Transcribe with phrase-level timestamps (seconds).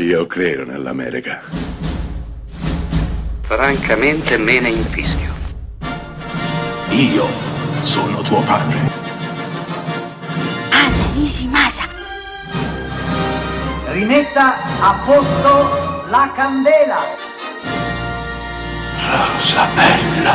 [0.00, 1.42] Io credo nell'America.
[3.42, 5.30] Francamente me ne infischio.
[6.88, 7.26] Io
[7.82, 8.78] sono tuo padre.
[10.70, 11.84] Anna Nishimasa.
[13.88, 16.96] Rimetta a posto la candela.
[19.06, 20.34] Rosa bella.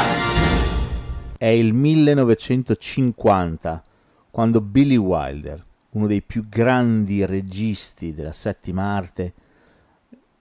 [1.39, 3.84] È il 1950,
[4.29, 9.34] quando Billy Wilder, uno dei più grandi registi della settima arte,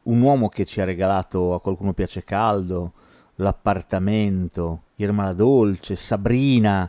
[0.05, 2.92] un uomo che ci ha regalato A qualcuno piace caldo,
[3.37, 6.88] L'appartamento, Irma la Dolce, Sabrina,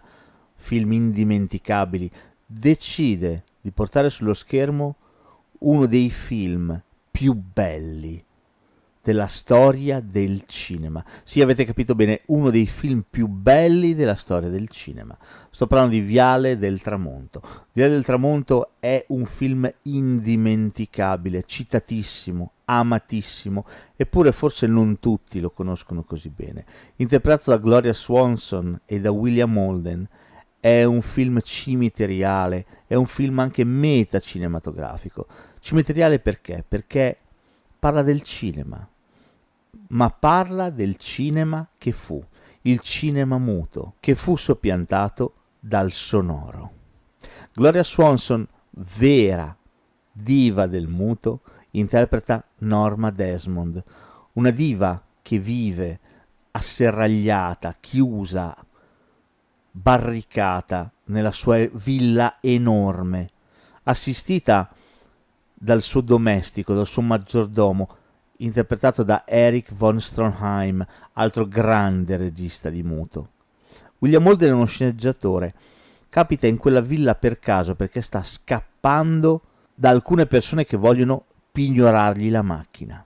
[0.54, 2.10] film indimenticabili,
[2.46, 4.96] decide di portare sullo schermo
[5.60, 8.24] uno dei film più belli
[9.06, 11.06] della storia del cinema.
[11.22, 15.16] Sì, avete capito bene, uno dei film più belli della storia del cinema.
[15.52, 17.40] Sto parlando di Viale del Tramonto.
[17.72, 23.64] Viale del Tramonto è un film indimenticabile, citatissimo, amatissimo,
[23.96, 26.66] eppure forse non tutti lo conoscono così bene.
[26.96, 30.10] Interpretato da Gloria Swanson e da William Holden,
[30.60, 35.28] è un film cimiteriale, è un film anche metacinematografico.
[35.60, 36.66] Cimiteriale perché?
[36.68, 37.20] Perché
[37.78, 38.90] parla del cinema,
[39.88, 42.24] ma parla del cinema che fu,
[42.62, 46.72] il cinema muto, che fu soppiantato dal sonoro.
[47.54, 49.56] Gloria Swanson, vera
[50.12, 53.84] diva del muto, interpreta Norma Desmond,
[54.34, 56.00] una diva che vive
[56.52, 58.56] asserragliata, chiusa,
[59.72, 63.30] barricata nella sua villa enorme,
[63.84, 64.70] assistita
[65.54, 67.98] dal suo domestico, dal suo maggiordomo,
[68.38, 73.30] interpretato da Eric von Stronheim, altro grande regista di muto.
[74.00, 75.54] William Holden è uno sceneggiatore.
[76.10, 79.42] Capita in quella villa per caso perché sta scappando
[79.74, 83.04] da alcune persone che vogliono pignorargli la macchina.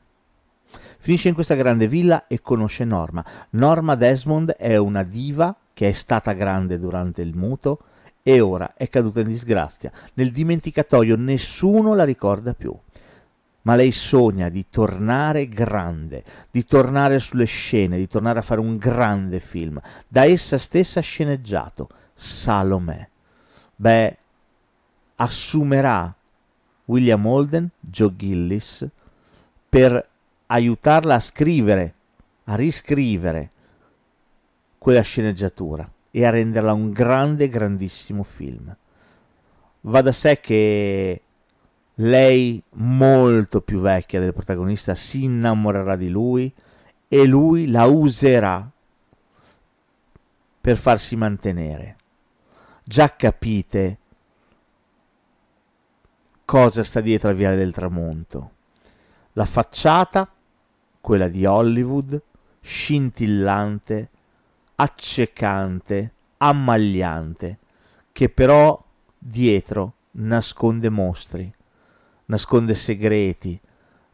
[1.02, 3.24] Finisce in questa grande villa e conosce Norma.
[3.52, 7.80] Norma Desmond è una diva che è stata grande durante il muto
[8.22, 9.92] e ora è caduta in disgrazia.
[10.16, 12.78] Nel dimenticatoio nessuno la ricorda più
[13.64, 18.78] ma lei sogna di tornare grande, di tornare sulle scene, di tornare a fare un
[18.78, 23.08] grande film, da essa stessa sceneggiato, Salomè.
[23.76, 24.18] Beh,
[25.16, 26.14] assumerà
[26.86, 28.88] William Holden, Joe Gillis,
[29.70, 30.08] per
[30.48, 31.94] aiutarla a scrivere,
[32.46, 33.52] a riscrivere
[34.78, 38.76] quella sceneggiatura e a renderla un grande, grandissimo film.
[39.82, 41.22] Va da sé che
[42.02, 46.54] lei molto più vecchia del protagonista si innamorerà di lui
[47.08, 48.70] e lui la userà
[50.62, 51.98] per farsi mantenere.
[52.84, 53.98] Già capite
[56.46, 58.52] cosa sta dietro a Viale del Tramonto.
[59.34, 60.32] La facciata,
[61.02, 62.22] quella di Hollywood,
[62.62, 64.10] scintillante,
[64.76, 67.60] accecante, ammagliante,
[68.12, 68.82] che però
[69.18, 71.54] dietro nasconde mostri
[72.30, 73.60] nasconde segreti,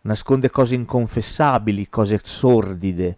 [0.02, 3.18] nasconde cose inconfessabili, cose sordide,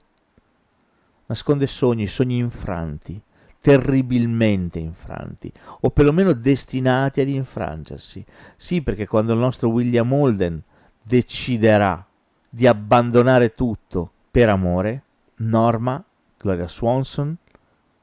[1.27, 3.21] nasconde sogni, sogni infranti,
[3.59, 8.23] terribilmente infranti, o perlomeno destinati ad infrangersi.
[8.55, 10.61] Sì, perché quando il nostro William Holden
[11.01, 12.05] deciderà
[12.49, 15.03] di abbandonare tutto per amore,
[15.37, 16.03] Norma,
[16.37, 17.35] Gloria Swanson,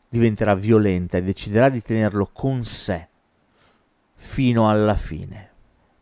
[0.09, 3.09] diventerà violenta e deciderà di tenerlo con sé
[4.15, 5.54] fino alla fine.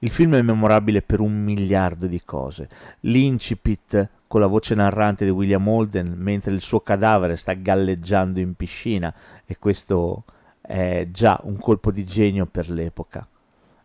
[0.03, 2.69] Il film è memorabile per un miliardo di cose.
[3.01, 8.55] L'incipit con la voce narrante di William Holden mentre il suo cadavere sta galleggiando in
[8.55, 9.15] piscina
[9.47, 10.25] e questo
[10.61, 13.25] è già un colpo di genio per l'epoca.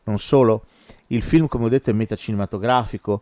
[0.06, 0.66] Non solo,
[1.08, 3.22] il film, come ho detto, è metacinematografico,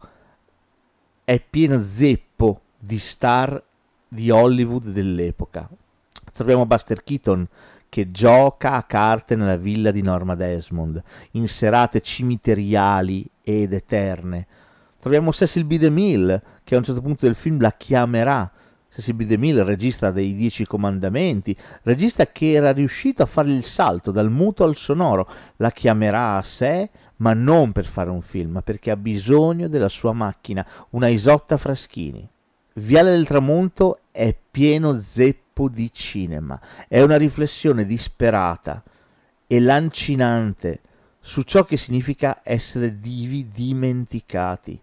[1.25, 3.61] è pieno zeppo di star
[4.07, 5.67] di Hollywood dell'epoca.
[6.31, 7.45] Troviamo Buster Keaton
[7.95, 11.01] che gioca a carte nella villa di Norma Desmond,
[11.31, 14.47] in serate cimiteriali ed eterne.
[14.99, 15.77] Troviamo Cecil B.
[15.77, 18.51] DeMille, che a un certo punto del film la chiamerà.
[18.89, 19.23] Cecil B.
[19.23, 24.65] DeMille, regista dei Dieci Comandamenti, regista che era riuscito a fare il salto dal muto
[24.65, 25.25] al sonoro,
[25.55, 29.87] la chiamerà a sé, ma non per fare un film, ma perché ha bisogno della
[29.87, 32.27] sua macchina, una Isotta Fraschini.
[32.73, 36.59] Viale del Tramonto è pieno zeppo troppo di cinema.
[36.87, 38.83] È una riflessione disperata
[39.47, 40.81] e lancinante
[41.21, 44.79] su ciò che significa essere divi dimenticati,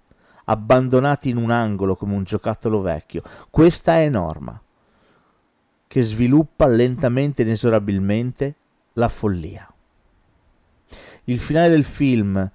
[0.46, 3.22] abbandonati in un angolo come un giocattolo vecchio.
[3.50, 4.60] Questa è Norma,
[5.86, 8.54] che sviluppa lentamente e inesorabilmente
[8.94, 9.70] la follia.
[11.25, 12.50] Il finale del film,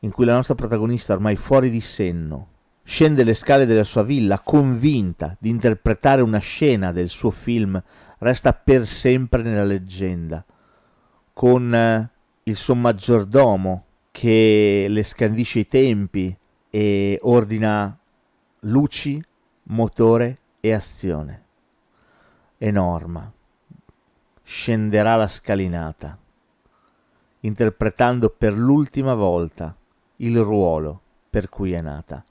[0.00, 2.48] in cui la nostra protagonista, ormai fuori di senno,
[2.84, 7.80] Scende le scale della sua villa, convinta di interpretare una scena del suo film,
[8.18, 10.44] resta per sempre nella leggenda,
[11.32, 12.10] con eh,
[12.44, 16.36] il suo maggiordomo che le scandisce i tempi
[16.70, 17.96] e ordina
[18.60, 19.22] luci,
[19.64, 21.42] motore e azione.
[22.58, 22.72] E
[24.42, 26.18] scenderà la scalinata,
[27.40, 29.74] interpretando per l'ultima volta
[30.16, 31.00] il ruolo
[31.30, 32.24] per cui è nata.